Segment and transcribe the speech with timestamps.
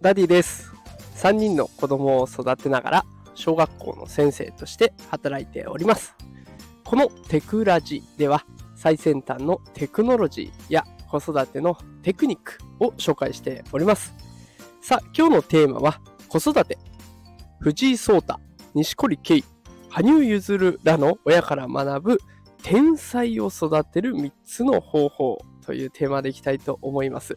[0.00, 0.72] ダディです。
[1.16, 3.04] 3人の子供を育てながら
[3.34, 6.16] 小学校の先生として働いております。
[6.84, 8.46] このテクラジでは
[8.76, 14.14] 最先端のテクノロジーや子育てのテクニックを紹介しております。
[14.80, 16.78] さあ今日のテーマは子育て。
[17.58, 18.40] 藤井聡太
[18.72, 19.44] 錦織圭
[19.90, 22.18] 羽生結弦らの親から学ぶ
[22.62, 27.36] 天才を育てる3つの方法というテーマでいきたいと思います。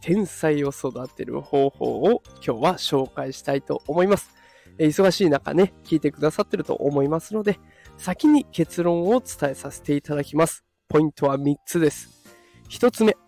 [0.00, 4.30] 天才を育てる方法を今日は紹介したいと思います。
[4.78, 7.58] 忙しい中ね、聞いてくださってると思いますので、
[7.96, 10.64] 先に結論を伝えさせていただきます。
[10.88, 12.26] ポイントは3つです。
[12.68, 13.18] 1つ目、好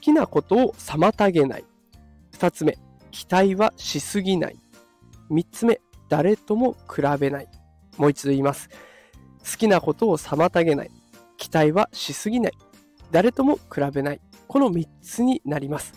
[0.00, 1.64] きなことを妨げない。
[2.32, 2.78] 2つ目、
[3.10, 4.56] 期待はしすぎない。
[5.30, 7.48] 3つ目、誰とも比べない。
[7.96, 8.68] もう一度言います。
[9.50, 10.90] 好きなことを妨げない。
[11.36, 12.52] 期待はしすぎない。
[13.10, 14.20] 誰とも比べない。
[14.48, 15.94] この3つになります。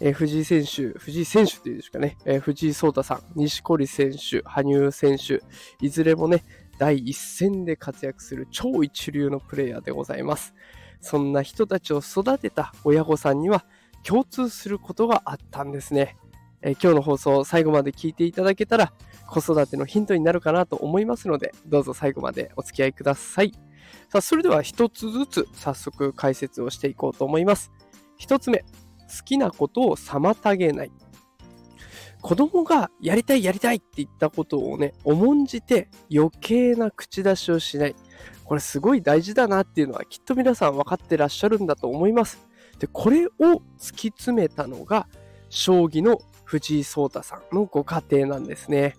[0.00, 5.42] えー、藤井選手、藤井選手っていうんですかね、えー、藤井聡太さん、錦織選手、羽生選手、
[5.80, 6.44] いずれもね、
[6.78, 10.54] 第一線で活躍する超一流のプレイヤーでございます。
[11.00, 13.64] そんな人たちを育てた親御さんには
[14.02, 16.16] 共通することがあったんですね。
[16.62, 18.92] えー、今日の放送最後まで聞いていただけたら
[19.28, 23.52] 子育てのヒントになるかなと思いますので、どうぞ最後までお付き合いください。
[24.08, 27.72] さあ、それでは一つずつ早速解説をしていこうと思います。
[28.16, 28.66] 一つ目、好
[29.24, 30.92] きなことを妨げない。
[32.20, 37.94] 子供がやりたいやりたいって言ったことをね、重んじて余計な口出しをしない。
[38.44, 42.40] これすごい大事だなっていうのはきっと皆さん分かってらっしゃるんだと思います。
[42.78, 43.30] で、これを
[43.78, 45.06] 突き詰めたのが、
[45.50, 48.96] 将棋の藤井聡太さんのご家庭なんですね。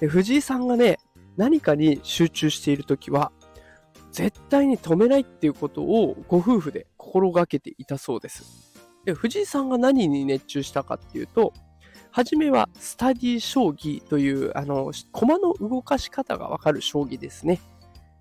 [0.00, 0.98] で藤井さんがね、
[1.36, 3.32] 何かに集中しているときは、
[4.16, 8.72] 絶対に止めないっていうことをご夫婦で心がけていたそうです。
[9.04, 11.52] で藤井さんが何に熱中したかっていうと、
[12.12, 17.60] 初めはスタディ将棋という、あの、駒の動かし方がわかる将棋ですね。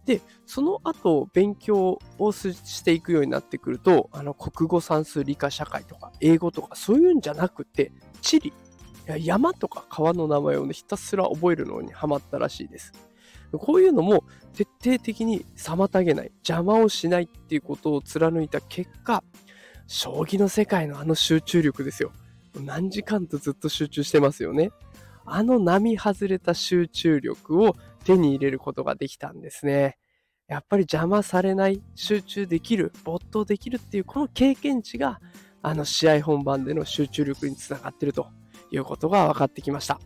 [0.04, 8.52] で、その後、勉強をしていくようになってくると、あの、国語算数理科社会とか、英語とか、そういうんじゃなくて、地理、
[9.20, 12.92] 山とか川の名前を、ひたすら覚えるのにハマったらしいです。
[13.58, 14.24] こういうのも
[14.56, 19.24] 徹底的に妨げない、邪魔をしないっていうことを貫いた結果、
[19.88, 22.12] 将棋の世界のあの集中力ですよ。
[22.60, 24.72] 何時間とずっと集中してますよね。
[25.26, 29.98] あの並外れた集中力を手に入れることができたんですね。
[30.48, 35.20] やっぱり邪魔されない、集中できる、没頭できるっていうこの経験値が、
[35.62, 38.28] あの試合本番での集中力につながってると
[38.72, 40.00] いうことが分かってきました。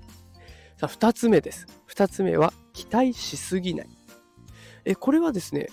[0.77, 1.67] さあ、二つ目です。
[1.85, 3.98] 二つ目は、期待しすぎない。
[4.89, 5.67] え、これはですね、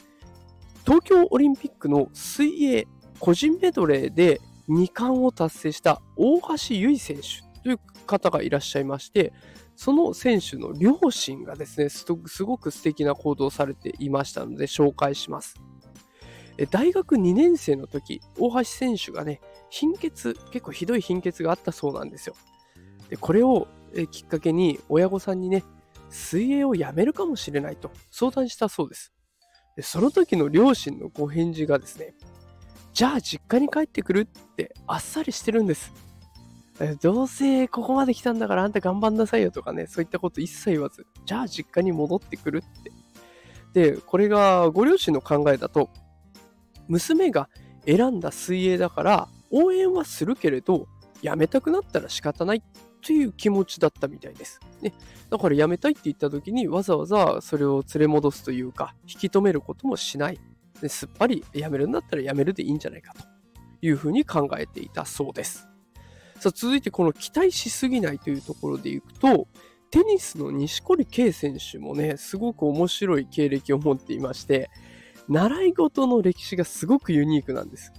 [0.84, 2.86] 東京オリンピックの水泳
[3.18, 9.32] 個人メドレーで2冠を達成した大橋悠依選手という方がいらっしゃいまして、
[9.74, 12.04] その選手の両親がですね、す
[12.44, 15.54] ごく素敵な行動をされていましたので紹介します。
[16.70, 19.40] 大学2年生の時、大橋選手がね、
[19.70, 22.34] 貧血、結構ひどい貧血があったそうなんですよ。
[23.08, 23.66] でこれを
[24.10, 25.64] きっかけに親御さんにね、
[26.08, 29.12] 水泳をやめるかもしれないと相談したそうです。
[29.76, 32.14] でその時の両親のご返事がですね、
[32.94, 35.92] じゃあ実家に帰ってくるってあっさりしてるんです。
[37.02, 43.92] どうせここまで来たんだからあんた頑張んなさいよとかね、そういったこと一切言わず、じゃあ実家に戻ってくるって。
[43.92, 45.90] で、これがご両親の考えだと、
[46.88, 47.48] 娘が
[47.86, 50.86] 選んだ水泳だから応援はするけれど、
[51.22, 52.62] やめたくなったら仕方ない
[53.06, 54.58] という気持ちだったみたいです。
[54.82, 54.92] ね、
[55.30, 60.40] だからやめたいって言った時にわざわざそれを連れ戻すというか引き止めることもしない
[60.80, 63.24] ですっぱりやめるんだったらやめるでいいんじゃないかと
[63.80, 65.68] いうふうに考えていたそうです。
[66.40, 69.46] さあ続いてこの期待しすぎないというところでいくと
[69.92, 74.68] テニスの錦織圭選手もねすごく面白い経歴を持っていまして
[75.28, 77.92] 習い事の歴史がすごくユニークなんです。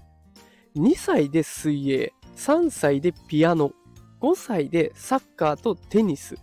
[0.75, 3.71] 2歳で水泳3歳でピアノ
[4.21, 6.35] 5歳でサッカーとテニス。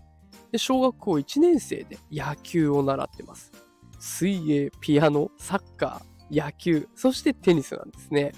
[0.52, 3.52] で小学校1年生で野球を習ってます。
[3.98, 8.32] 水泳ピアノサッカー野球そしてテニスなんですね。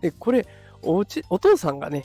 [0.00, 0.46] でこれ
[0.82, 2.04] おお父さんがね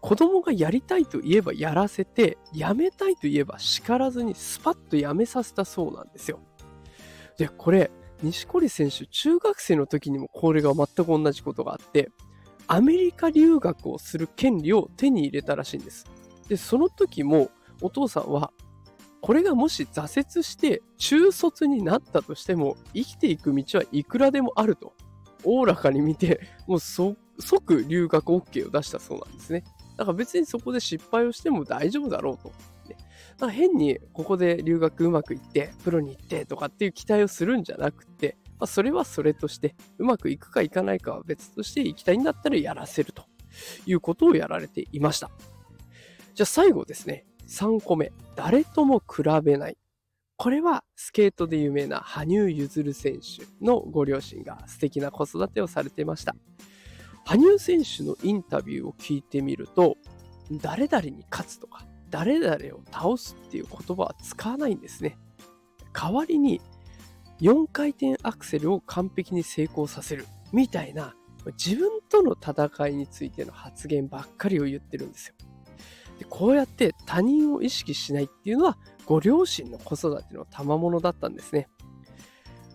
[0.00, 6.40] 子供がやりたいと言えばやらせてやめたいと言えば叱らずにスパッとやめさせたそうなんですよ。
[7.36, 7.90] でこれ
[8.22, 12.10] 錦織選手中学生の時にもこれが全く同じことがあって
[12.72, 16.06] アメリカ留学をする権利を手に入れたらしいんです。
[16.48, 17.50] で、その時も
[17.82, 18.52] お父さんは、
[19.20, 24.94] これがもし挫折して中卒になったとしても生きていく道はいくらでもあると、
[25.42, 27.16] おおらかに見て、もう即
[27.88, 29.64] 留学 OK を出したそうなんですね。
[29.96, 32.52] だから別にそこで失敗をしても大丈夫だろうと。
[32.88, 43.24] だから変にここで留学うまくいって、プロに行ってとかっていう期待をするんじゃなくて、まあ、それはそれとして、うまくいくかいかないかは別として行きたいんだったらやらせると
[43.86, 45.30] いうことをやられていました。
[46.34, 49.78] じゃあ最後ですね、3個目、誰とも比べない。
[50.36, 56.36] これはスケートで有名な羽生結弦選手のご両親が素敵な子育てをされていました。
[57.24, 59.96] 羽生選手のインタビューを聞いてみると、
[60.50, 65.18] 誰々に勝つとか、誰々を倒すっていう言葉は使わないんですね。
[65.92, 66.60] 代わりに、
[67.40, 71.14] 4回転アクセルを完璧に成功させるみたいな
[71.62, 75.34] 自分との戦いについての発言ばっかりを言ってるんですよ。
[76.18, 78.76] でこうやって他人を意識しないっていうのは
[79.06, 81.68] ご両親の子育ての賜物だったんですね。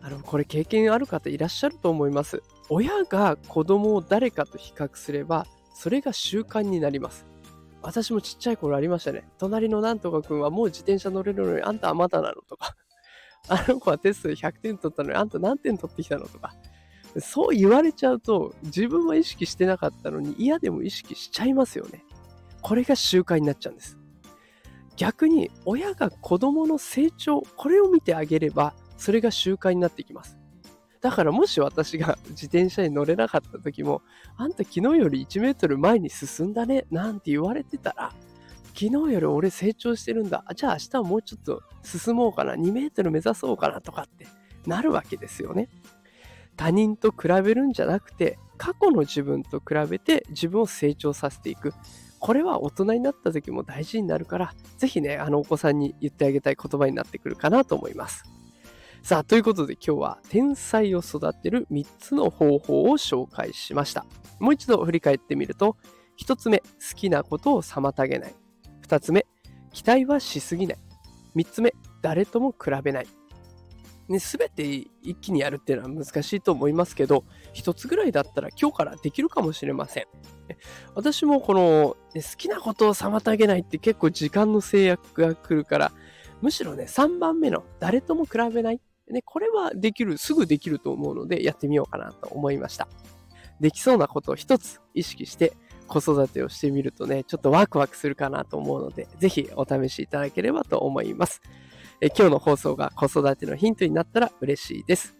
[0.02, 2.42] あのこれ経験ある方いらっしゃると思います。
[2.70, 5.46] 親が子供を誰かと比較すれば
[5.76, 7.28] それが習慣になります。
[7.84, 9.28] 私もちっちゃい頃ありましたね。
[9.38, 12.76] 隣のなんとかくんはもう自転車乗れるのにあんたはまだなのとか。
[13.47, 16.53] あの子はテストで100点取ったのにあんた何点取ってきたのとか。
[17.19, 22.03] そう言われちゃうと自分は意識してなかったのに嫌でも意識しちゃいますよね。
[22.62, 23.97] これが習慣になっちゃうんです。
[24.97, 30.38] 逆に親が子供の成長、これを見てあげれば、それが習慣になってきます。
[31.01, 34.01] だからもし私が 自転車に乗れなかった時も、
[34.38, 38.13] あんた昨日より1メートル前に進んだね、なんて言われてたら、
[38.77, 40.44] 昨日より俺成長してるんだ。
[40.54, 42.56] じゃあ明日はもうちょっと進もうかな。
[42.56, 44.27] 2メートル目指そうかなとかって
[44.68, 45.69] なるわけですよね。
[46.57, 51.74] 他人と比べるんじゃなくて、過去の自分と比べて自分を成長させていく。
[52.19, 58.25] これは大人になった時も大事になるから、ぜひね、あのお子さんに言ってあげたい言葉になってくるかなと思います。
[59.04, 64.06] さあ、ということで今日は天才を育てる3つの方法を紹介しました。
[64.39, 65.78] もう一度振り返ってみると、
[66.19, 68.36] 1つ目、好きなことを妨げない。
[68.86, 69.26] 2つ目、
[69.74, 70.78] 期待はしすぎない。
[71.36, 73.08] 3つ目、誰とも比べない。
[74.08, 74.64] ね、全て
[75.02, 77.24] 一気にやるっていうのは難しいと思いますけど、
[77.54, 80.06] 一つぐらいだったら今日からできるかもしれません。
[80.94, 85.92] 私もこの、好きなことを妨げないって結構時間の制約が来るから、
[86.42, 88.80] むしろね、3番目の誰とも比べない。
[89.10, 92.88] ね、これはできる、すぐできると思うのでやってみようかなと思いました。
[93.60, 95.54] できそうなことを一つ意識して
[95.88, 101.42] 子育てをしてみるとね、ちょっとワクワクするかなと思うので、ぜひお試しいただければと思います。
[102.02, 105.16] え今日の放送が子育てのヒントになったら嬉しいです。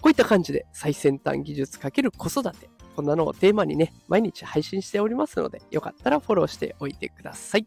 [0.00, 7.66] こういった感じで最先端技術×子育て、こんなのをテーマにね、毎日配信しておりますので、よかったらフォローしておいてください。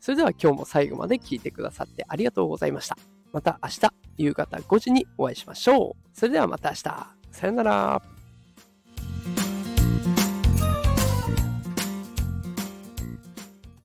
[0.00, 2.96] それでは今日も最後まで聞いてくださってありがとうございました。
[3.32, 3.80] また明日
[4.16, 6.08] 夕方5時にお会いしましょう。
[6.12, 6.82] それではまた明日。
[7.30, 8.17] さよなら。